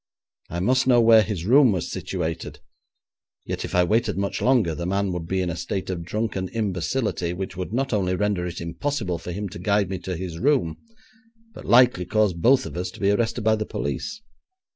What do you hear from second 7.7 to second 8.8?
not only render it